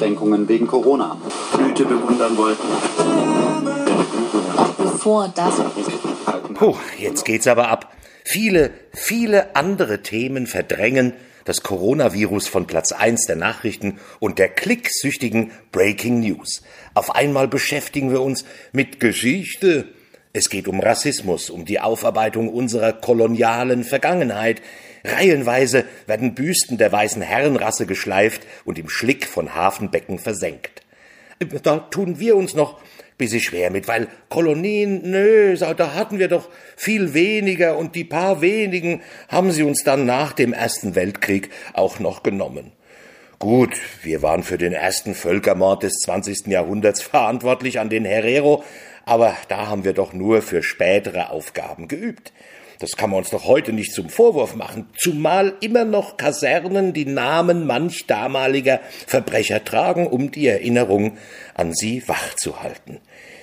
Einschränkungen 0.00 0.48
wegen 0.48 0.66
Corona. 0.66 1.20
Blüte 1.56 1.84
bewundern 1.84 2.36
wollten. 2.38 2.66
Bevor 4.78 5.30
das. 5.34 5.54
Puh, 6.54 6.74
jetzt 6.98 7.24
geht's 7.26 7.46
aber 7.46 7.68
ab. 7.68 7.92
Viele, 8.24 8.70
viele 8.94 9.54
andere 9.56 10.02
Themen 10.02 10.46
verdrängen 10.46 11.12
das 11.44 11.62
Coronavirus 11.62 12.48
von 12.48 12.66
Platz 12.66 12.92
1 12.92 13.26
der 13.26 13.36
Nachrichten 13.36 13.98
und 14.20 14.38
der 14.38 14.48
klicksüchtigen 14.48 15.50
Breaking 15.72 16.20
News. 16.20 16.62
Auf 16.94 17.14
einmal 17.14 17.48
beschäftigen 17.48 18.10
wir 18.10 18.22
uns 18.22 18.44
mit 18.72 19.00
Geschichte. 19.00 19.88
Es 20.32 20.48
geht 20.48 20.68
um 20.68 20.80
Rassismus, 20.80 21.50
um 21.50 21.64
die 21.64 21.80
Aufarbeitung 21.80 22.48
unserer 22.48 22.92
kolonialen 22.92 23.84
Vergangenheit. 23.84 24.62
Reihenweise 25.04 25.84
werden 26.06 26.34
Büsten 26.34 26.78
der 26.78 26.92
weißen 26.92 27.22
Herrenrasse 27.22 27.86
geschleift 27.86 28.42
und 28.64 28.78
im 28.78 28.88
Schlick 28.88 29.26
von 29.26 29.54
Hafenbecken 29.54 30.18
versenkt. 30.18 30.82
Da 31.62 31.78
tun 31.78 32.18
wir 32.20 32.36
uns 32.36 32.54
noch 32.54 32.80
bisschen 33.20 33.40
schwer 33.40 33.70
mit, 33.70 33.86
weil 33.86 34.08
Kolonien, 34.30 35.02
nö, 35.10 35.54
da 35.56 35.94
hatten 35.94 36.18
wir 36.18 36.28
doch 36.28 36.48
viel 36.76 37.14
weniger 37.14 37.76
und 37.76 37.94
die 37.94 38.04
paar 38.04 38.40
wenigen 38.40 39.02
haben 39.28 39.52
sie 39.52 39.62
uns 39.62 39.84
dann 39.84 40.06
nach 40.06 40.32
dem 40.32 40.52
Ersten 40.52 40.96
Weltkrieg 40.96 41.50
auch 41.74 42.00
noch 42.00 42.22
genommen. 42.22 42.72
Gut, 43.38 43.76
wir 44.02 44.22
waren 44.22 44.42
für 44.42 44.58
den 44.58 44.72
ersten 44.72 45.14
Völkermord 45.14 45.82
des 45.82 45.94
20. 46.04 46.48
Jahrhunderts 46.48 47.02
verantwortlich 47.02 47.78
an 47.78 47.90
den 47.90 48.04
Herero, 48.04 48.64
aber 49.04 49.36
da 49.48 49.68
haben 49.68 49.84
wir 49.84 49.92
doch 49.92 50.12
nur 50.12 50.42
für 50.42 50.62
spätere 50.62 51.30
Aufgaben 51.30 51.88
geübt. 51.88 52.32
Das 52.80 52.96
kann 52.96 53.10
man 53.10 53.18
uns 53.18 53.28
doch 53.28 53.44
heute 53.44 53.74
nicht 53.74 53.92
zum 53.92 54.08
Vorwurf 54.08 54.56
machen, 54.56 54.88
zumal 54.96 55.52
immer 55.60 55.84
noch 55.84 56.16
Kasernen 56.16 56.94
die 56.94 57.04
Namen 57.04 57.66
manch 57.66 58.06
damaliger 58.06 58.80
Verbrecher 59.06 59.62
tragen, 59.62 60.06
um 60.06 60.30
die 60.30 60.46
Erinnerung 60.46 61.18
an 61.54 61.74
sie 61.74 62.02
wachzuhalten. 62.08 62.98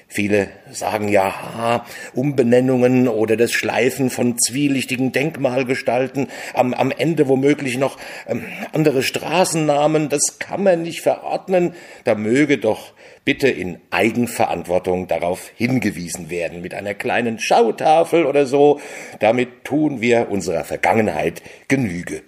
Viele 0.09 0.47
sagen 0.72 1.09
ja, 1.09 1.86
Umbenennungen 2.13 3.09
oder 3.09 3.36
das 3.36 3.52
Schleifen 3.52 4.09
von 4.09 4.39
zwielichtigen 4.39 5.11
Denkmalgestalten, 5.11 6.27
am, 6.53 6.73
am 6.73 6.91
Ende 6.91 7.27
womöglich 7.27 7.77
noch 7.77 7.97
ähm, 8.25 8.45
andere 8.72 9.03
Straßennamen, 9.03 10.08
das 10.08 10.39
kann 10.39 10.64
man 10.64 10.83
nicht 10.83 11.02
verordnen, 11.02 11.73
da 12.05 12.16
möge 12.16 12.58
doch 12.58 12.94
bitte 13.25 13.49
in 13.49 13.80
Eigenverantwortung 13.91 15.09
darauf 15.09 15.52
hingewiesen 15.58 16.30
werden, 16.30 16.61
mit 16.61 16.73
einer 16.73 16.94
kleinen 16.94 17.38
Schautafel 17.38 18.25
oder 18.25 18.45
so, 18.45 18.80
damit 19.19 19.66
tun 19.66 19.99
wir 19.99 20.30
unserer 20.31 20.64
Vergangenheit 20.64 21.42
Genüge. 21.67 22.21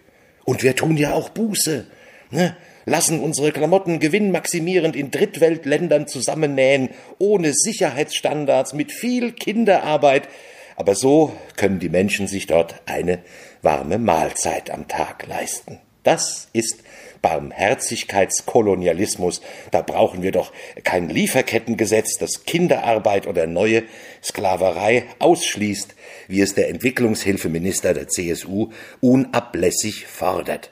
Und 0.43 0.64
wir 0.64 0.75
tun 0.75 0.97
ja 0.97 1.14
auch 1.14 1.30
Buße. 1.30 1.88
Ne? 2.31 2.58
Lassen 2.90 3.20
unsere 3.20 3.52
Klamotten 3.52 4.00
gewinnmaximierend 4.00 4.95
in 4.95 5.12
Drittweltländern 5.12 6.08
zusammennähen, 6.08 6.90
ohne 7.20 7.54
Sicherheitsstandards, 7.54 8.73
mit 8.73 8.92
viel 8.92 9.32
Kinderarbeit, 9.32 10.28
aber 10.76 10.95
so 10.95 11.34
können 11.56 11.78
die 11.80 11.90
Menschen 11.90 12.26
sich 12.28 12.48
dort 12.48 12.82
eine 12.86 13.20
warme 13.62 14.00
Mahlzeit 14.00 14.72
am 14.72 14.88
Tag 14.88 15.28
leisten. 15.28 15.78
Das 16.04 16.48
ist 16.54 16.80
Barmherzigkeitskolonialismus. 17.22 19.42
Da 19.72 19.82
brauchen 19.82 20.23
wir 20.23 20.32
doch 20.32 20.54
kein 20.86 21.10
Lieferkettengesetz, 21.10 22.17
das 22.17 22.45
Kinderarbeit 22.45 23.28
oder 23.28 23.45
neue 23.45 23.84
Sklaverei 24.23 25.04
ausschließt, 25.20 25.95
wie 26.30 26.40
es 26.40 26.56
der 26.56 26.70
Entwicklungshilfeminister 26.70 27.94
der 27.94 28.08
CSU 28.08 28.70
unablässig 29.02 30.08
fordert. 30.08 30.72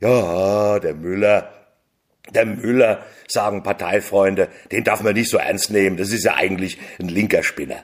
Ja, 0.00 0.78
der 0.78 0.94
Müller, 0.94 1.57
der 2.34 2.46
Müller, 2.46 3.04
sagen 3.26 3.62
Parteifreunde, 3.62 4.48
den 4.72 4.84
darf 4.84 5.02
man 5.02 5.14
nicht 5.14 5.30
so 5.30 5.38
ernst 5.38 5.70
nehmen, 5.70 5.96
das 5.96 6.12
ist 6.12 6.24
ja 6.24 6.34
eigentlich 6.34 6.78
ein 6.98 7.08
linker 7.08 7.42
Spinner. 7.42 7.82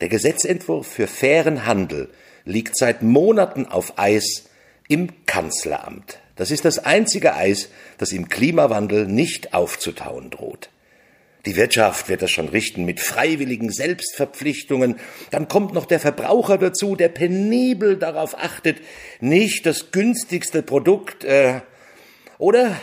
Der 0.00 0.08
Gesetzentwurf 0.08 0.86
für 0.86 1.06
fairen 1.06 1.66
Handel 1.66 2.08
liegt 2.44 2.76
seit 2.76 3.02
Monaten 3.02 3.66
auf 3.66 3.98
Eis 3.98 4.48
im 4.88 5.26
Kanzleramt. 5.26 6.20
Das 6.36 6.50
ist 6.50 6.64
das 6.64 6.78
einzige 6.78 7.34
Eis, 7.34 7.68
das 7.98 8.12
im 8.12 8.28
Klimawandel 8.28 9.06
nicht 9.06 9.54
aufzutauen 9.54 10.30
droht. 10.30 10.70
Die 11.46 11.56
Wirtschaft 11.56 12.08
wird 12.08 12.22
das 12.22 12.30
schon 12.30 12.48
richten 12.48 12.84
mit 12.84 13.00
freiwilligen 13.00 13.70
Selbstverpflichtungen. 13.70 14.96
Dann 15.30 15.48
kommt 15.48 15.72
noch 15.72 15.86
der 15.86 16.00
Verbraucher 16.00 16.58
dazu, 16.58 16.94
der 16.94 17.08
penibel 17.08 17.96
darauf 17.96 18.36
achtet, 18.38 18.78
nicht 19.20 19.66
das 19.66 19.90
günstigste 19.90 20.62
Produkt, 20.62 21.24
äh, 21.24 21.60
oder 22.38 22.76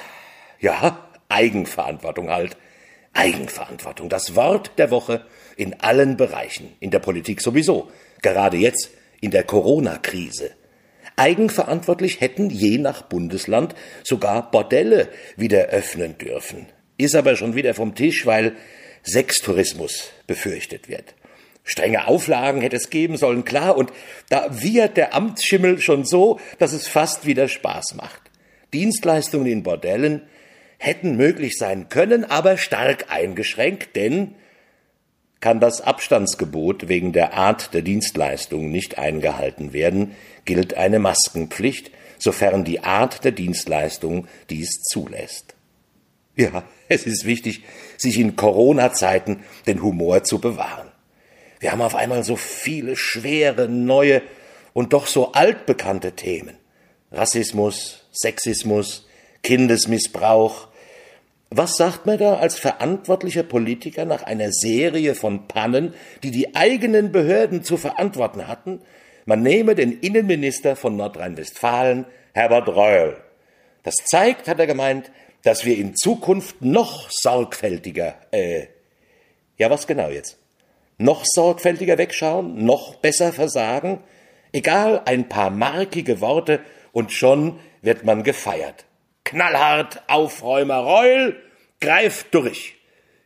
ja, 0.59 1.09
Eigenverantwortung 1.29 2.29
halt. 2.29 2.57
Eigenverantwortung, 3.13 4.09
das 4.09 4.35
Wort 4.35 4.71
der 4.77 4.91
Woche 4.91 5.25
in 5.55 5.79
allen 5.79 6.17
Bereichen, 6.17 6.75
in 6.81 6.91
der 6.91 6.99
Politik 6.99 7.41
sowieso, 7.41 7.89
gerade 8.21 8.57
jetzt 8.57 8.91
in 9.21 9.31
der 9.31 9.43
Corona-Krise. 9.43 10.51
Eigenverantwortlich 11.15 12.19
hätten 12.19 12.49
je 12.49 12.77
nach 12.77 13.03
Bundesland 13.03 13.73
sogar 14.03 14.51
Bordelle 14.51 15.07
wieder 15.37 15.67
öffnen 15.67 16.17
dürfen. 16.17 16.67
Ist 16.97 17.15
aber 17.15 17.37
schon 17.37 17.55
wieder 17.55 17.73
vom 17.73 17.95
Tisch, 17.95 18.25
weil 18.25 18.55
Sextourismus 19.03 20.11
befürchtet 20.27 20.89
wird. 20.89 21.15
Strenge 21.63 22.07
Auflagen 22.07 22.61
hätte 22.61 22.75
es 22.75 22.89
geben 22.89 23.17
sollen, 23.17 23.43
klar, 23.43 23.77
und 23.77 23.91
da 24.29 24.47
wiehert 24.61 24.97
der 24.97 25.15
Amtsschimmel 25.15 25.79
schon 25.81 26.05
so, 26.05 26.39
dass 26.59 26.73
es 26.73 26.87
fast 26.87 27.25
wieder 27.25 27.47
Spaß 27.47 27.95
macht. 27.95 28.21
Dienstleistungen 28.73 29.47
in 29.47 29.63
Bordellen 29.63 30.21
hätten 30.85 31.17
möglich 31.17 31.57
sein 31.57 31.89
können, 31.89 32.23
aber 32.25 32.57
stark 32.57 33.05
eingeschränkt, 33.09 33.95
denn 33.95 34.35
kann 35.39 35.59
das 35.59 35.81
Abstandsgebot 35.81 36.87
wegen 36.87 37.11
der 37.11 37.33
Art 37.33 37.73
der 37.73 37.81
Dienstleistung 37.81 38.71
nicht 38.71 38.97
eingehalten 38.97 39.73
werden, 39.73 40.15
gilt 40.45 40.75
eine 40.75 40.99
Maskenpflicht, 40.99 41.91
sofern 42.17 42.63
die 42.63 42.79
Art 42.81 43.23
der 43.23 43.31
Dienstleistung 43.31 44.27
dies 44.49 44.81
zulässt. 44.83 45.55
Ja, 46.35 46.63
es 46.87 47.05
ist 47.05 47.25
wichtig, 47.25 47.63
sich 47.97 48.19
in 48.19 48.35
Corona-Zeiten 48.35 49.43
den 49.67 49.81
Humor 49.81 50.23
zu 50.23 50.39
bewahren. 50.39 50.89
Wir 51.59 51.71
haben 51.71 51.81
auf 51.81 51.95
einmal 51.95 52.23
so 52.23 52.35
viele 52.35 52.95
schwere, 52.95 53.69
neue 53.69 54.21
und 54.73 54.93
doch 54.93 55.07
so 55.07 55.31
altbekannte 55.31 56.11
Themen. 56.11 56.57
Rassismus, 57.11 58.07
Sexismus, 58.11 59.07
Kindesmissbrauch. 59.43 60.67
Was 61.49 61.77
sagt 61.77 62.05
man 62.05 62.17
da 62.17 62.35
als 62.37 62.57
verantwortlicher 62.57 63.43
Politiker 63.43 64.05
nach 64.05 64.23
einer 64.23 64.51
Serie 64.51 65.13
von 65.13 65.47
Pannen, 65.47 65.93
die 66.23 66.31
die 66.31 66.55
eigenen 66.55 67.11
Behörden 67.11 67.63
zu 67.63 67.77
verantworten 67.77 68.47
hatten? 68.47 68.81
Man 69.25 69.43
nehme 69.43 69.75
den 69.75 69.99
Innenminister 69.99 70.75
von 70.75 70.95
Nordrhein-Westfalen, 70.95 72.05
Herbert 72.33 72.69
Reul. 72.69 73.17
Das 73.83 73.95
zeigt, 74.05 74.47
hat 74.47 74.59
er 74.59 74.67
gemeint, 74.67 75.11
dass 75.43 75.65
wir 75.65 75.77
in 75.77 75.95
Zukunft 75.95 76.61
noch 76.61 77.09
sorgfältiger, 77.11 78.15
äh, 78.31 78.65
ja, 79.57 79.69
was 79.69 79.85
genau 79.85 80.09
jetzt? 80.09 80.39
Noch 80.97 81.23
sorgfältiger 81.25 81.97
wegschauen, 81.97 82.65
noch 82.65 82.95
besser 82.95 83.31
versagen? 83.31 83.99
Egal, 84.51 85.03
ein 85.05 85.29
paar 85.29 85.51
markige 85.51 86.21
Worte 86.21 86.61
und 86.91 87.11
schon 87.11 87.59
wird 87.81 88.03
man 88.03 88.23
gefeiert 88.23 88.85
knallhart 89.25 90.03
Aufräumer 90.07 90.77
Reul 90.77 91.35
greift 91.81 92.33
durch, 92.33 92.75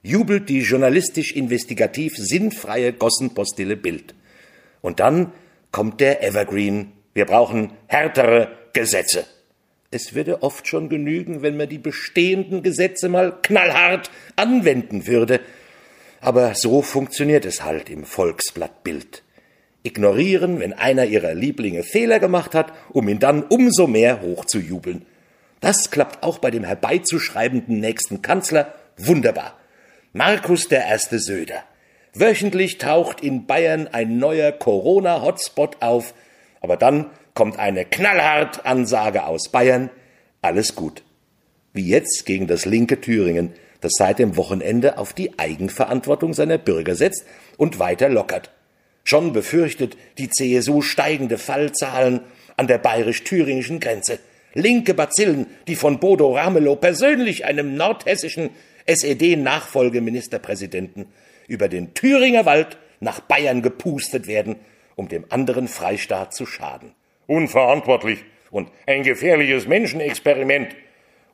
jubelt 0.02 0.50
die 0.50 0.62
journalistisch-investigativ 0.62 2.18
sinnfreie 2.18 2.94
Gossenpostille 2.94 3.78
Bild. 3.78 4.16
Und 4.82 5.00
dann 5.00 5.32
kommt 5.72 6.02
der 6.02 6.24
Evergreen. 6.24 6.94
Wir 7.14 7.26
brauchen 7.26 7.74
härtere 7.88 8.58
Gesetze. 8.74 9.26
Es 9.92 10.14
würde 10.14 10.44
oft 10.44 10.68
schon 10.68 10.88
genügen, 10.90 11.42
wenn 11.42 11.58
man 11.58 11.68
die 11.68 11.80
bestehenden 11.80 12.64
Gesetze 12.64 13.10
mal 13.10 13.38
knallhart 13.42 14.10
anwenden 14.36 15.08
würde. 15.08 15.42
Aber 16.22 16.54
so 16.56 16.82
funktioniert 16.82 17.46
es 17.46 17.64
halt 17.64 17.90
im 17.90 18.04
Volksblatt 18.04 18.84
Bild. 18.84 19.24
Ignorieren, 19.84 20.60
wenn 20.60 20.74
einer 20.74 21.06
ihrer 21.06 21.34
Lieblinge 21.34 21.84
Fehler 21.84 22.20
gemacht 22.20 22.54
hat, 22.54 22.74
um 22.90 23.08
ihn 23.08 23.20
dann 23.20 23.44
umso 23.44 23.88
mehr 23.88 24.22
hochzujubeln. 24.22 25.06
Das 25.60 25.92
klappt 25.92 26.24
auch 26.24 26.40
bei 26.40 26.52
dem 26.52 26.64
herbeizuschreibenden 26.64 27.80
nächsten 27.80 28.22
Kanzler 28.22 28.74
wunderbar. 28.98 29.58
Markus 30.14 30.68
der 30.68 30.86
erste 30.86 31.20
Söder. 31.20 31.64
Wöchentlich 32.14 32.78
taucht 32.78 33.22
in 33.22 33.46
Bayern 33.46 33.88
ein 33.88 34.18
neuer 34.18 34.52
Corona-Hotspot 34.52 35.82
auf, 35.82 36.14
aber 36.62 36.78
dann 36.78 37.08
kommt 37.34 37.60
eine 37.60 37.86
knallhart 37.86 38.66
Ansage 38.66 39.26
aus 39.26 39.50
Bayern, 39.50 39.90
alles 40.42 40.76
gut. 40.76 41.04
Wie 41.74 41.88
jetzt 41.88 42.26
gegen 42.26 42.48
das 42.48 42.66
linke 42.66 43.00
Thüringen, 43.00 43.54
das 43.82 43.94
seit 43.98 44.20
dem 44.20 44.36
Wochenende 44.38 44.98
auf 44.98 45.14
die 45.14 45.38
Eigenverantwortung 45.38 46.34
seiner 46.34 46.58
Bürger 46.58 46.96
setzt 46.96 47.26
und 47.58 47.80
weiter 47.80 48.10
lockert. 48.10 48.52
Schon 49.04 49.32
befürchtet 49.32 49.98
die 50.18 50.30
CSU 50.30 50.82
steigende 50.82 51.38
Fallzahlen 51.38 52.22
an 52.58 52.68
der 52.68 52.78
bayerisch-thüringischen 52.78 53.80
Grenze. 53.80 54.20
Linke 54.54 54.94
Bazillen, 54.94 55.48
die 55.68 55.76
von 55.76 56.00
Bodo 56.00 56.36
Ramelow 56.36 56.76
persönlich 56.76 57.46
einem 57.46 57.76
nordhessischen 57.76 58.52
SED-Nachfolgeministerpräsidenten 58.86 61.08
über 61.48 61.68
den 61.68 61.94
Thüringer 61.94 62.46
Wald 62.46 62.78
nach 63.00 63.20
Bayern 63.20 63.62
gepustet 63.62 64.28
werden, 64.28 64.56
um 64.96 65.08
dem 65.08 65.26
anderen 65.30 65.68
Freistaat 65.68 66.34
zu 66.34 66.46
schaden. 66.46 66.94
Unverantwortlich 67.28 68.26
und 68.52 68.70
ein 68.88 69.04
gefährliches 69.04 69.68
Menschenexperiment. 69.68 70.76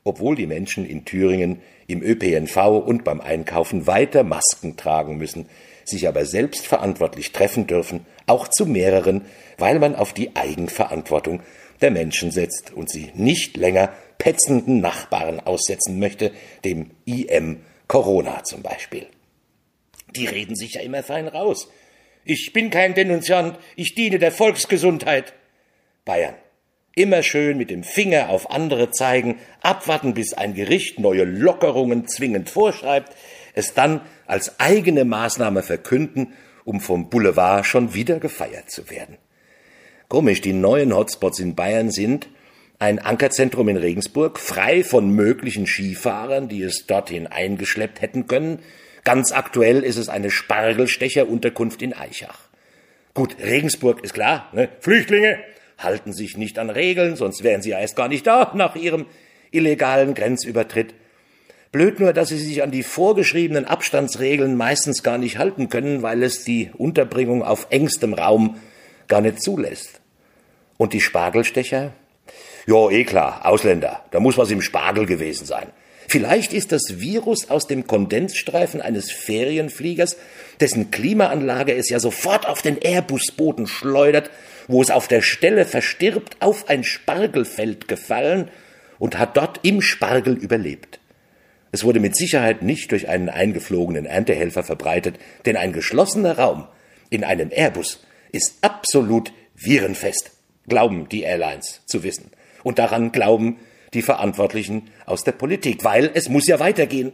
Obwohl 0.04 0.36
die 0.36 0.46
Menschen 0.46 0.86
in 0.86 1.06
Thüringen 1.06 1.62
im 1.88 2.04
ÖPNV 2.04 2.58
und 2.86 3.04
beim 3.04 3.22
Einkaufen 3.22 3.88
weiter 3.88 4.24
Masken 4.24 4.78
tragen 4.78 5.18
müssen, 5.18 5.50
sich 5.88 6.08
aber 6.08 6.26
selbst 6.26 6.66
verantwortlich 6.68 7.32
treffen 7.32 7.68
dürfen, 7.68 8.06
auch 8.26 8.48
zu 8.48 8.66
mehreren, 8.66 9.26
weil 9.58 9.80
man 9.80 9.96
auf 9.96 10.14
die 10.14 10.36
Eigenverantwortung 10.36 11.42
der 11.82 11.92
Menschen 11.92 12.32
setzt 12.32 12.74
und 12.74 12.90
sie 12.90 13.12
nicht 13.14 13.58
länger 13.58 13.94
petzenden 14.18 14.80
Nachbarn 14.80 15.40
aussetzen 15.40 16.00
möchte, 16.00 16.32
dem 16.64 16.92
IM 17.06 17.62
Corona 17.88 18.44
zum 18.44 18.62
Beispiel. 18.62 19.08
Die 20.16 20.26
reden 20.26 20.56
sich 20.56 20.76
ja 20.76 20.82
immer 20.82 21.04
fein 21.04 21.28
raus. 21.28 21.70
Ich 22.24 22.54
bin 22.54 22.70
kein 22.70 22.96
Denunziant, 22.96 23.58
ich 23.76 23.94
diene 23.94 24.18
der 24.18 24.32
Volksgesundheit. 24.32 25.34
Bayern. 26.06 26.36
Immer 26.96 27.24
schön 27.24 27.58
mit 27.58 27.70
dem 27.70 27.84
Finger 27.84 28.30
auf 28.30 28.50
andere 28.52 28.90
zeigen, 28.90 29.38
abwarten, 29.62 30.14
bis 30.14 30.34
ein 30.34 30.54
Gericht 30.54 30.98
neue 30.98 31.26
Lockerungen 31.26 32.08
zwingend 32.08 32.50
vorschreibt, 32.50 33.14
es 33.56 33.74
dann 33.74 34.02
als 34.28 34.60
eigene 34.60 35.06
Maßnahme 35.06 35.64
verkünden, 35.64 36.34
um 36.64 36.80
vom 36.80 37.10
Boulevard 37.10 37.66
schon 37.66 37.94
wieder 37.94 38.20
gefeiert 38.20 38.70
zu 38.70 38.90
werden. 38.90 39.18
Komisch, 40.08 40.42
die 40.42 40.54
neuen 40.54 40.94
Hotspots 40.94 41.40
in 41.40 41.56
Bayern 41.56 41.90
sind 41.90 42.28
ein 42.78 43.00
Ankerzentrum 43.00 43.70
in 43.70 43.78
Regensburg, 43.78 44.38
frei 44.38 44.84
von 44.84 45.10
möglichen 45.10 45.66
Skifahrern, 45.66 46.50
die 46.50 46.62
es 46.62 46.86
dorthin 46.86 47.28
eingeschleppt 47.28 48.02
hätten 48.02 48.28
können. 48.28 48.60
Ganz 49.04 49.32
aktuell 49.32 49.84
ist 49.84 49.98
es 49.98 50.10
eine 50.10 50.30
Spargelstecherunterkunft 50.30 51.82
in 51.82 51.94
Eichach. 51.94 52.40
Gut, 53.14 53.38
Regensburg 53.40 54.04
ist 54.04 54.14
klar, 54.14 54.50
ne? 54.52 54.68
Flüchtlinge 54.82 55.40
halten 55.78 56.12
sich 56.12 56.38
nicht 56.38 56.60
an 56.60 56.70
Regeln, 56.70 57.16
sonst 57.16 57.44
wären 57.44 57.62
sie 57.62 57.70
ja 57.70 57.80
erst 57.80 57.96
gar 57.96 58.10
nicht 58.10 58.28
da 58.28 58.52
nach 58.56 58.76
ihrem 58.76 59.06
illegalen 59.52 60.14
Grenzübertritt. 60.14 60.94
Blöd 61.76 62.00
nur, 62.00 62.14
dass 62.14 62.30
sie 62.30 62.38
sich 62.38 62.64
an 62.64 62.72
die 62.72 62.84
vorgeschriebenen 62.84 63.66
Abstandsregeln 63.66 64.56
meistens 64.56 65.04
gar 65.04 65.18
nicht 65.18 65.38
halten 65.38 65.68
können, 65.68 66.04
weil 66.04 66.24
es 66.24 66.46
die 66.46 66.72
Unterbringung 66.78 67.44
auf 67.44 67.68
engstem 67.70 68.14
Raum 68.14 68.56
gar 69.10 69.20
nicht 69.20 69.42
zulässt. 69.42 70.00
Und 70.78 70.94
die 70.94 71.02
Spargelstecher? 71.02 71.92
Jo, 72.66 72.90
eh 72.90 73.04
klar, 73.04 73.42
Ausländer. 73.46 74.06
Da 74.12 74.22
muss 74.22 74.38
was 74.38 74.52
im 74.52 74.62
Spargel 74.62 75.06
gewesen 75.06 75.46
sein. 75.46 75.68
Vielleicht 76.08 76.54
ist 76.54 76.72
das 76.72 77.02
Virus 77.02 77.50
aus 77.50 77.68
dem 77.68 77.86
Kondensstreifen 77.88 78.80
eines 78.80 79.12
Ferienfliegers, 79.12 80.16
dessen 80.62 80.92
Klimaanlage 80.92 81.74
es 81.74 81.90
ja 81.90 82.00
sofort 82.00 82.48
auf 82.48 82.62
den 82.62 82.78
Airbusboden 82.78 83.68
schleudert, 83.68 84.30
wo 84.70 84.82
es 84.82 84.92
auf 84.92 85.10
der 85.10 85.22
Stelle 85.22 85.66
verstirbt, 85.66 86.38
auf 86.40 86.70
ein 86.70 86.86
Spargelfeld 86.86 87.90
gefallen 87.90 88.50
und 88.98 89.20
hat 89.20 89.36
dort 89.36 89.60
im 89.64 89.82
Spargel 89.82 90.36
überlebt. 90.36 91.02
Es 91.76 91.84
wurde 91.84 92.00
mit 92.00 92.16
Sicherheit 92.16 92.62
nicht 92.62 92.94
durch 92.94 93.10
einen 93.10 93.28
eingeflogenen 93.28 94.06
Erntehelfer 94.06 94.64
verbreitet, 94.64 95.20
denn 95.46 95.58
ein 95.58 95.74
geschlossener 95.74 96.38
Raum 96.38 96.70
in 97.10 97.26
einem 97.26 97.52
Airbus 97.52 98.02
ist 98.32 98.60
absolut 98.62 99.34
virenfest, 99.56 100.32
glauben 100.70 101.10
die 101.10 101.24
Airlines 101.24 101.82
zu 101.86 102.04
wissen. 102.04 102.32
Und 102.64 102.80
daran 102.80 103.12
glauben 103.12 103.58
die 103.94 104.04
Verantwortlichen 104.04 104.90
aus 105.06 105.26
der 105.26 105.34
Politik, 105.34 105.84
weil 105.84 106.12
es 106.14 106.30
muss 106.30 106.48
ja 106.48 106.62
weitergehen. 106.62 107.12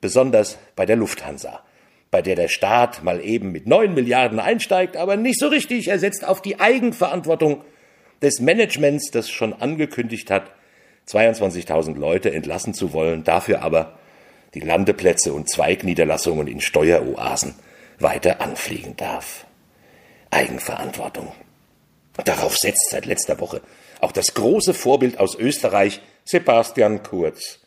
Besonders 0.00 0.58
bei 0.76 0.86
der 0.86 0.94
Lufthansa, 0.94 1.64
bei 2.12 2.22
der 2.22 2.36
der 2.36 2.46
Staat 2.46 3.02
mal 3.02 3.20
eben 3.20 3.50
mit 3.50 3.66
neun 3.66 3.94
Milliarden 3.94 4.38
einsteigt, 4.38 4.96
aber 4.96 5.16
nicht 5.16 5.40
so 5.40 5.48
richtig. 5.48 5.88
Er 5.88 5.98
setzt 5.98 6.24
auf 6.24 6.40
die 6.40 6.60
Eigenverantwortung 6.60 7.64
des 8.22 8.38
Managements, 8.38 9.10
das 9.10 9.28
schon 9.28 9.52
angekündigt 9.52 10.30
hat, 10.30 10.52
22.000 11.08 11.96
Leute 11.96 12.32
entlassen 12.32 12.74
zu 12.74 12.92
wollen, 12.92 13.24
dafür 13.24 13.62
aber 13.62 13.98
die 14.54 14.60
Landeplätze 14.60 15.32
und 15.32 15.48
Zweigniederlassungen 15.48 16.46
in 16.46 16.60
Steueroasen 16.60 17.54
weiter 17.98 18.40
anfliegen 18.40 18.96
darf. 18.96 19.46
Eigenverantwortung. 20.30 21.32
Darauf 22.24 22.56
setzt 22.56 22.90
seit 22.90 23.06
letzter 23.06 23.40
Woche 23.40 23.62
auch 24.00 24.12
das 24.12 24.34
große 24.34 24.74
Vorbild 24.74 25.18
aus 25.18 25.36
Österreich, 25.36 26.00
Sebastian 26.24 27.02
Kurz. 27.02 27.60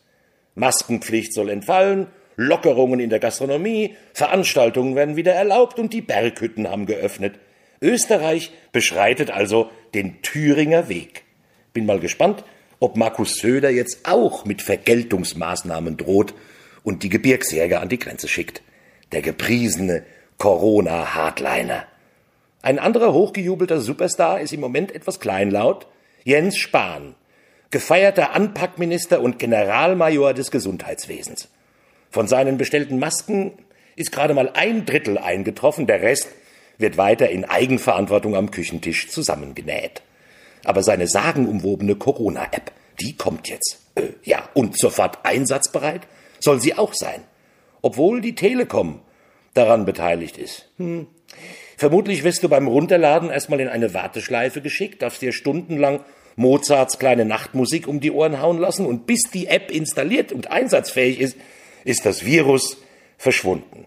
Maskenpflicht 0.54 1.32
soll 1.32 1.48
entfallen, 1.48 2.08
Lockerungen 2.36 3.00
in 3.00 3.10
der 3.10 3.18
Gastronomie, 3.18 3.96
Veranstaltungen 4.12 4.94
werden 4.94 5.16
wieder 5.16 5.32
erlaubt 5.32 5.78
und 5.78 5.92
die 5.92 6.02
Berghütten 6.02 6.68
haben 6.68 6.86
geöffnet. 6.86 7.38
Österreich 7.80 8.52
beschreitet 8.72 9.30
also 9.30 9.70
den 9.94 10.20
Thüringer 10.22 10.88
Weg. 10.88 11.24
Bin 11.72 11.86
mal 11.86 12.00
gespannt, 12.00 12.44
ob 12.78 12.96
Markus 12.96 13.36
Söder 13.38 13.70
jetzt 13.70 14.00
auch 14.08 14.44
mit 14.44 14.62
Vergeltungsmaßnahmen 14.62 15.96
droht 15.96 16.34
und 16.82 17.02
die 17.02 17.08
Gebirgsjäger 17.08 17.80
an 17.80 17.88
die 17.88 17.98
Grenze 17.98 18.28
schickt. 18.28 18.62
Der 19.12 19.22
gepriesene 19.22 20.04
Corona-Hardliner. 20.38 21.84
Ein 22.62 22.78
anderer 22.78 23.12
hochgejubelter 23.12 23.80
Superstar 23.80 24.40
ist 24.40 24.52
im 24.52 24.60
Moment 24.60 24.94
etwas 24.94 25.20
kleinlaut, 25.20 25.86
Jens 26.24 26.58
Spahn, 26.58 27.14
gefeierter 27.70 28.34
Anpackminister 28.34 29.20
und 29.20 29.38
Generalmajor 29.38 30.34
des 30.34 30.50
Gesundheitswesens. 30.50 31.48
Von 32.10 32.26
seinen 32.26 32.58
bestellten 32.58 32.98
Masken 32.98 33.52
ist 33.94 34.12
gerade 34.12 34.34
mal 34.34 34.50
ein 34.54 34.84
Drittel 34.84 35.18
eingetroffen, 35.18 35.86
der 35.86 36.02
Rest 36.02 36.28
wird 36.78 36.98
weiter 36.98 37.30
in 37.30 37.44
Eigenverantwortung 37.44 38.36
am 38.36 38.50
Küchentisch 38.50 39.08
zusammengenäht. 39.08 40.02
Aber 40.66 40.82
seine 40.82 41.06
sagenumwobene 41.06 41.94
Corona-App, 41.94 42.72
die 43.00 43.16
kommt 43.16 43.48
jetzt. 43.48 43.78
Äh, 43.94 44.08
ja, 44.24 44.48
und 44.52 44.76
sofort 44.76 45.24
einsatzbereit 45.24 46.02
soll 46.40 46.60
sie 46.60 46.74
auch 46.74 46.92
sein. 46.92 47.22
Obwohl 47.82 48.20
die 48.20 48.34
Telekom 48.34 49.00
daran 49.54 49.84
beteiligt 49.84 50.38
ist. 50.38 50.68
Hm. 50.78 51.06
Vermutlich 51.76 52.24
wirst 52.24 52.42
du 52.42 52.48
beim 52.48 52.66
Runterladen 52.66 53.30
erstmal 53.30 53.60
in 53.60 53.68
eine 53.68 53.94
Warteschleife 53.94 54.60
geschickt, 54.60 55.02
darfst 55.02 55.22
dir 55.22 55.32
stundenlang 55.32 56.00
Mozarts 56.34 56.98
kleine 56.98 57.24
Nachtmusik 57.24 57.86
um 57.86 58.00
die 58.00 58.10
Ohren 58.10 58.40
hauen 58.40 58.58
lassen 58.58 58.86
und 58.86 59.06
bis 59.06 59.22
die 59.32 59.46
App 59.46 59.70
installiert 59.70 60.32
und 60.32 60.50
einsatzfähig 60.50 61.20
ist, 61.20 61.36
ist 61.84 62.04
das 62.06 62.24
Virus 62.24 62.78
verschwunden. 63.18 63.86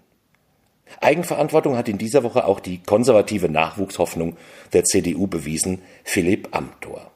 Eigenverantwortung 1.02 1.78
hat 1.78 1.88
in 1.88 1.98
dieser 1.98 2.24
Woche 2.24 2.46
auch 2.46 2.60
die 2.60 2.82
konservative 2.84 3.50
Nachwuchshoffnung 3.50 4.38
der 4.74 4.84
CDU 4.84 5.28
bewiesen, 5.28 5.82
Philipp 6.04 6.50
Amthor. 6.52 7.12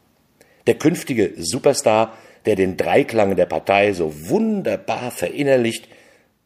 Der 0.68 0.76
künftige 0.76 1.34
Superstar, 1.38 2.14
der 2.46 2.56
den 2.56 2.78
Dreiklang 2.78 3.36
der 3.36 3.46
Partei 3.46 3.94
so 3.94 4.14
wunderbar 4.30 5.12
verinnerlicht, 5.12 5.88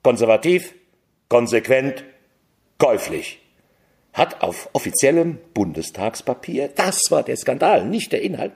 konservativ, 0.04 0.74
konsequent, 1.30 2.04
käuflich, 2.78 3.40
hat 4.14 4.42
auf 4.42 4.70
offiziellem 4.74 5.38
Bundestagspapier, 5.54 6.70
das 6.70 7.00
war 7.10 7.24
der 7.24 7.38
Skandal, 7.38 7.86
nicht 7.86 8.12
der 8.12 8.22
Inhalt, 8.22 8.54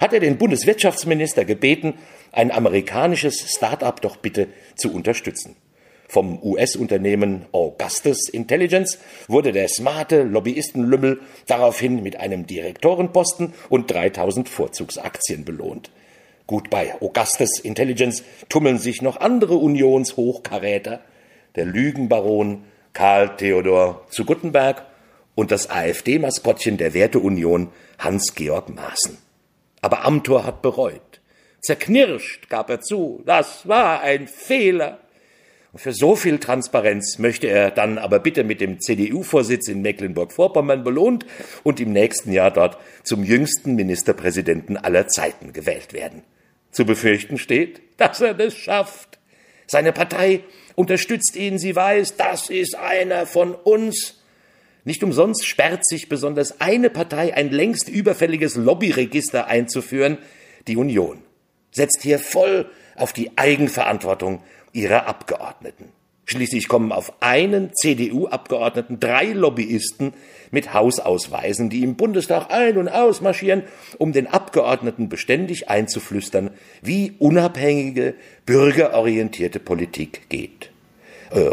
hat 0.00 0.12
er 0.12 0.20
den 0.20 0.38
Bundeswirtschaftsminister 0.38 1.44
gebeten, 1.44 1.94
ein 2.32 2.50
amerikanisches 2.50 3.54
Start-up 3.54 4.00
doch 4.00 4.16
bitte 4.16 4.48
zu 4.74 4.92
unterstützen. 4.92 5.56
Vom 6.12 6.42
US-Unternehmen 6.42 7.46
Augustus 7.52 8.28
Intelligence 8.28 8.98
wurde 9.28 9.50
der 9.50 9.66
smarte 9.66 10.24
Lobbyistenlümmel 10.24 11.22
daraufhin 11.46 12.02
mit 12.02 12.20
einem 12.20 12.46
Direktorenposten 12.46 13.54
und 13.70 13.90
3000 13.90 14.46
Vorzugsaktien 14.46 15.46
belohnt. 15.46 15.90
Gut, 16.46 16.68
bei 16.68 16.94
Augustus 17.00 17.58
Intelligence 17.60 18.24
tummeln 18.50 18.76
sich 18.76 19.00
noch 19.00 19.20
andere 19.20 19.54
Unionshochkaräter, 19.54 21.00
der 21.56 21.64
Lügenbaron 21.64 22.64
Karl 22.92 23.34
Theodor 23.38 24.06
zu 24.10 24.26
Guttenberg 24.26 24.84
und 25.34 25.50
das 25.50 25.70
AfD-Maskottchen 25.70 26.76
der 26.76 26.92
Werteunion 26.92 27.70
Hans-Georg 27.98 28.68
Maaßen. 28.68 29.16
Aber 29.80 30.04
Amthor 30.04 30.44
hat 30.44 30.60
bereut. 30.60 31.22
Zerknirscht 31.62 32.50
gab 32.50 32.68
er 32.68 32.82
zu, 32.82 33.22
das 33.24 33.66
war 33.66 34.02
ein 34.02 34.28
Fehler. 34.28 34.98
Für 35.74 35.94
so 35.94 36.16
viel 36.16 36.38
Transparenz 36.38 37.18
möchte 37.18 37.46
er 37.46 37.70
dann 37.70 37.96
aber 37.96 38.18
bitte 38.18 38.44
mit 38.44 38.60
dem 38.60 38.78
CDU-Vorsitz 38.78 39.68
in 39.68 39.80
Mecklenburg-Vorpommern 39.80 40.84
belohnt 40.84 41.24
und 41.62 41.80
im 41.80 41.94
nächsten 41.94 42.30
Jahr 42.30 42.50
dort 42.50 42.76
zum 43.04 43.24
jüngsten 43.24 43.74
Ministerpräsidenten 43.74 44.76
aller 44.76 45.08
Zeiten 45.08 45.54
gewählt 45.54 45.94
werden. 45.94 46.24
Zu 46.72 46.84
befürchten 46.84 47.38
steht, 47.38 47.80
dass 47.96 48.20
er 48.20 48.34
das 48.34 48.54
schafft. 48.54 49.18
Seine 49.66 49.92
Partei 49.92 50.40
unterstützt 50.74 51.36
ihn, 51.36 51.58
sie 51.58 51.74
weiß, 51.74 52.16
das 52.16 52.50
ist 52.50 52.74
einer 52.74 53.24
von 53.24 53.54
uns. 53.54 54.20
Nicht 54.84 55.02
umsonst 55.02 55.46
sperrt 55.46 55.86
sich 55.86 56.10
besonders 56.10 56.60
eine 56.60 56.90
Partei 56.90 57.32
ein 57.32 57.50
längst 57.50 57.88
überfälliges 57.88 58.56
Lobbyregister 58.56 59.46
einzuführen, 59.46 60.18
Die 60.68 60.76
Union 60.76 61.22
setzt 61.72 62.02
hier 62.02 62.18
voll 62.18 62.70
auf 62.94 63.12
die 63.12 63.36
Eigenverantwortung 63.36 64.42
ihrer 64.72 65.06
Abgeordneten. 65.06 65.88
Schließlich 66.24 66.68
kommen 66.68 66.92
auf 66.92 67.12
einen 67.20 67.74
CDU-Abgeordneten 67.74 69.00
drei 69.00 69.26
Lobbyisten 69.32 70.14
mit 70.50 70.72
Hausausweisen, 70.72 71.68
die 71.68 71.82
im 71.82 71.96
Bundestag 71.96 72.50
ein- 72.50 72.78
und 72.78 72.88
ausmarschieren, 72.88 73.64
um 73.98 74.12
den 74.12 74.28
Abgeordneten 74.28 75.08
beständig 75.08 75.68
einzuflüstern, 75.68 76.50
wie 76.80 77.14
unabhängige, 77.18 78.14
bürgerorientierte 78.46 79.58
Politik 79.58 80.28
geht. 80.28 80.70
Äh, 81.32 81.48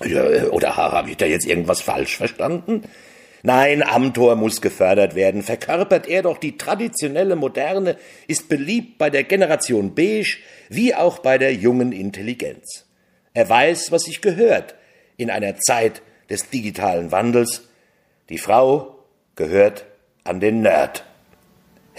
äh, 0.00 0.48
oder 0.48 0.76
habe 0.76 1.10
ich 1.10 1.16
da 1.16 1.26
jetzt 1.26 1.46
irgendwas 1.46 1.80
falsch 1.82 2.16
verstanden? 2.16 2.82
Nein, 3.46 3.82
Amtor 3.82 4.36
muss 4.36 4.62
gefördert 4.62 5.14
werden. 5.14 5.42
Verkörpert 5.42 6.08
er 6.08 6.22
doch 6.22 6.38
die 6.38 6.56
traditionelle 6.56 7.36
Moderne, 7.36 7.98
ist 8.26 8.48
beliebt 8.48 8.96
bei 8.96 9.10
der 9.10 9.24
Generation 9.24 9.94
Beige 9.94 10.38
wie 10.70 10.94
auch 10.94 11.18
bei 11.18 11.36
der 11.36 11.52
jungen 11.52 11.92
Intelligenz. 11.92 12.86
Er 13.34 13.46
weiß, 13.46 13.92
was 13.92 14.04
sich 14.04 14.22
gehört 14.22 14.76
in 15.18 15.28
einer 15.28 15.56
Zeit 15.56 16.00
des 16.30 16.48
digitalen 16.48 17.12
Wandels. 17.12 17.68
Die 18.30 18.38
Frau 18.38 18.96
gehört 19.36 19.84
an 20.24 20.40
den 20.40 20.62
Nerd. 20.62 21.04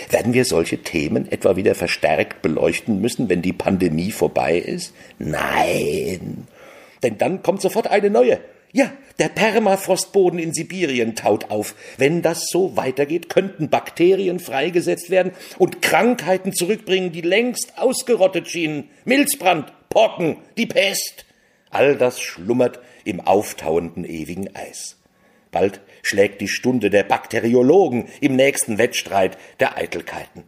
Werden 0.09 0.33
wir 0.33 0.45
solche 0.45 0.79
Themen 0.79 1.31
etwa 1.31 1.55
wieder 1.55 1.75
verstärkt 1.75 2.41
beleuchten 2.41 2.99
müssen, 3.01 3.29
wenn 3.29 3.43
die 3.43 3.53
Pandemie 3.53 4.11
vorbei 4.11 4.57
ist? 4.57 4.95
Nein. 5.19 6.47
Denn 7.03 7.19
dann 7.19 7.43
kommt 7.43 7.61
sofort 7.61 7.85
eine 7.85 8.09
neue, 8.09 8.39
ja, 8.75 8.91
der 9.19 9.29
Permafrostboden 9.29 10.37
in 10.37 10.53
Sibirien 10.53 11.15
taut 11.15 11.49
auf. 11.49 11.75
Wenn 11.97 12.21
das 12.21 12.49
so 12.49 12.75
weitergeht, 12.75 13.29
könnten 13.29 13.69
Bakterien 13.69 14.37
freigesetzt 14.37 15.09
werden 15.09 15.31
und 15.57 15.81
Krankheiten 15.81 16.51
zurückbringen, 16.51 17.13
die 17.13 17.21
längst 17.21 17.77
ausgerottet 17.77 18.49
schienen. 18.49 18.89
Milzbrand, 19.05 19.71
Pocken, 19.87 20.39
die 20.57 20.65
Pest. 20.65 21.25
All 21.69 21.95
das 21.95 22.19
schlummert 22.19 22.81
im 23.05 23.21
auftauenden 23.21 24.03
ewigen 24.03 24.53
Eis. 24.53 24.97
Bald 25.51 25.79
schlägt 26.03 26.41
die 26.41 26.49
Stunde 26.49 26.89
der 26.89 27.03
Bakteriologen 27.03 28.09
im 28.19 28.35
nächsten 28.35 28.77
Wettstreit 28.77 29.37
der 29.61 29.77
Eitelkeiten. 29.77 30.43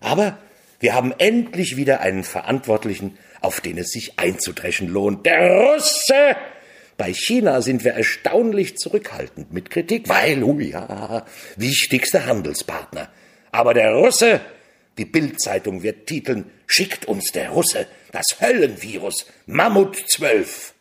Aber 0.00 0.38
wir 0.80 0.94
haben 0.94 1.12
endlich 1.18 1.76
wieder 1.76 2.00
einen 2.00 2.24
Verantwortlichen, 2.24 3.18
auf 3.42 3.60
den 3.60 3.76
es 3.76 3.88
sich 3.90 4.18
einzudreschen 4.18 4.88
lohnt. 4.88 5.26
Der 5.26 5.50
Russe! 5.50 6.36
Bei 6.96 7.12
China 7.12 7.60
sind 7.60 7.84
wir 7.84 7.92
erstaunlich 7.92 8.78
zurückhaltend 8.78 9.52
mit 9.52 9.70
Kritik, 9.70 10.08
weil, 10.08 10.42
oh 10.42 10.58
ja, 10.58 11.26
wichtigster 11.56 12.26
Handelspartner. 12.26 13.10
Aber 13.52 13.74
der 13.74 13.92
Russe, 13.92 14.40
die 14.96 15.04
Bildzeitung 15.04 15.82
wird 15.82 16.06
titeln, 16.06 16.50
schickt 16.66 17.04
uns 17.04 17.32
der 17.32 17.50
Russe 17.50 17.86
das 18.12 18.40
Höllenvirus 18.40 19.26
Mammut 19.46 19.96
12. 20.08 20.72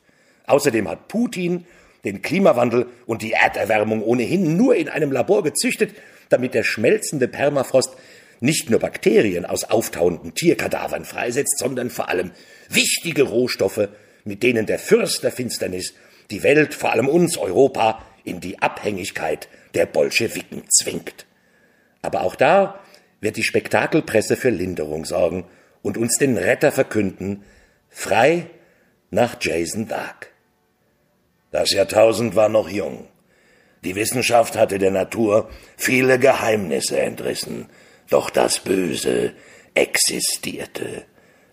Außerdem 0.48 0.88
hat 0.88 1.10
Putin 1.10 1.65
den 2.05 2.22
Klimawandel 2.22 2.86
und 3.05 3.22
die 3.22 3.34
Erderwärmung 3.34 4.01
ohnehin 4.01 4.55
nur 4.55 4.75
in 4.75 4.88
einem 4.88 5.12
Labor 5.12 5.43
gezüchtet, 5.43 5.95
damit 6.29 6.53
der 6.53 6.63
schmelzende 6.63 7.27
Permafrost 7.27 7.95
nicht 8.39 8.69
nur 8.69 8.79
Bakterien 8.79 9.45
aus 9.45 9.65
auftauenden 9.65 10.34
Tierkadavern 10.34 11.03
freisetzt, 11.03 11.57
sondern 11.57 11.89
vor 11.89 12.10
allem 12.10 12.31
wichtige 12.69 13.24
Rohstoffe, 13.24 13.89
mit 14.24 14.43
denen 14.43 14.65
der 14.65 14.79
Fürst 14.79 15.24
der 15.24 15.31
Finsternis 15.31 15.93
die 16.32 16.44
Welt, 16.44 16.74
vor 16.74 16.91
allem 16.91 17.08
uns, 17.08 17.38
Europa, 17.38 18.01
in 18.24 18.39
die 18.39 18.62
Abhängigkeit 18.62 19.48
der 19.74 19.86
Bolschewiken 19.86 20.63
zwingt. 20.70 21.25
Aber 22.01 22.22
auch 22.22 22.36
da 22.36 22.79
wird 23.22 23.38
die 23.38 23.44
Spektakelpresse 23.44 24.36
für 24.36 24.50
Linderung 24.50 25.05
sorgen 25.05 25.46
und 25.82 25.98
uns 25.98 26.17
den 26.17 26.38
Retter 26.38 26.72
verkünden, 26.72 27.44
frei 27.89 28.48
nach 29.12 29.38
Jason 29.39 29.88
Dark. 29.88 30.32
Das 31.51 31.72
Jahrtausend 31.72 32.36
war 32.36 32.50
noch 32.50 32.70
jung. 32.70 33.08
Die 33.84 33.96
Wissenschaft 33.96 34.58
hatte 34.58 34.79
der 34.79 34.91
Natur 34.91 35.50
viele 35.77 36.20
Geheimnisse 36.20 37.00
entrissen, 37.00 37.70
doch 38.10 38.29
das 38.29 38.60
Böse 38.60 39.34
existierte, 39.74 41.05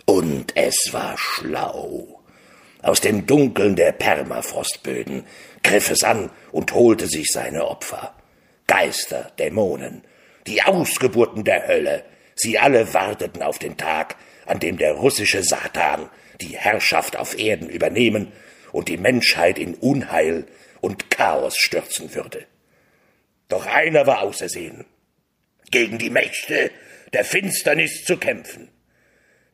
und 0.07 0.57
es 0.57 0.88
war 0.93 1.17
schlau. 1.19 2.22
Aus 2.82 3.00
den 3.00 3.26
Dunkeln 3.26 3.76
der 3.76 3.92
Permafrostböden 3.92 5.24
griff 5.62 5.90
es 5.90 6.02
an 6.02 6.30
und 6.50 6.74
holte 6.74 7.06
sich 7.06 7.28
seine 7.30 7.66
Opfer. 7.66 8.14
Geister, 8.66 9.30
Dämonen, 9.38 10.02
die 10.48 10.62
Ausgeburten 10.62 11.44
der 11.44 11.68
Hölle, 11.68 12.04
sie 12.34 12.58
alle 12.58 12.92
warteten 12.92 13.42
auf 13.42 13.58
den 13.58 13.76
Tag, 13.76 14.16
an 14.46 14.58
dem 14.58 14.78
der 14.78 14.94
russische 14.94 15.44
Satan 15.44 16.10
die 16.40 16.56
Herrschaft 16.56 17.16
auf 17.16 17.38
Erden 17.38 17.68
übernehmen 17.68 18.32
und 18.72 18.88
die 18.88 18.96
Menschheit 18.96 19.58
in 19.58 19.74
Unheil 19.74 20.46
und 20.80 21.10
Chaos 21.10 21.56
stürzen 21.56 22.14
würde. 22.14 22.46
Doch 23.48 23.66
einer 23.66 24.06
war 24.06 24.22
ausersehen, 24.22 24.84
gegen 25.70 25.98
die 25.98 26.10
Mächte 26.10 26.70
der 27.12 27.24
Finsternis 27.24 28.04
zu 28.04 28.16
kämpfen. 28.16 28.70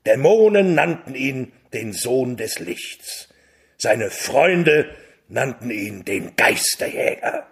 Dämonen 0.08 0.74
nannten 0.74 1.14
ihn 1.14 1.52
den 1.74 1.92
Sohn 1.92 2.38
des 2.38 2.60
Lichts. 2.60 3.28
Seine 3.76 4.10
Freunde 4.10 4.96
nannten 5.28 5.70
ihn 5.70 6.06
den 6.06 6.34
Geisterjäger. 6.34 7.46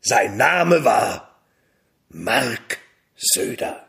Sein 0.00 0.36
Name 0.36 0.84
war 0.84 1.40
Mark 2.08 2.78
Söder. 3.16 3.84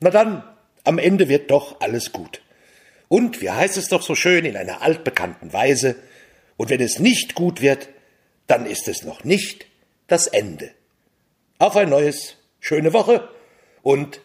Na 0.00 0.10
dann, 0.10 0.42
am 0.82 0.98
Ende 0.98 1.28
wird 1.28 1.52
doch 1.52 1.80
alles 1.80 2.10
gut. 2.10 2.42
Und, 3.06 3.40
wie 3.40 3.50
heißt 3.50 3.76
es 3.76 3.88
doch 3.88 4.02
so 4.02 4.16
schön 4.16 4.44
in 4.44 4.56
einer 4.56 4.82
altbekannten 4.82 5.52
Weise, 5.52 5.94
und 6.56 6.68
wenn 6.68 6.80
es 6.80 6.98
nicht 6.98 7.36
gut 7.36 7.60
wird, 7.60 7.90
dann 8.48 8.66
ist 8.66 8.88
es 8.88 9.04
noch 9.04 9.22
nicht 9.22 9.66
das 10.08 10.26
Ende. 10.26 10.72
Auf 11.58 11.76
ein 11.76 11.90
neues, 11.90 12.38
schöne 12.58 12.92
Woche 12.92 13.28
und 13.82 14.20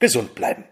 gesund 0.00 0.34
bleiben. 0.34 0.64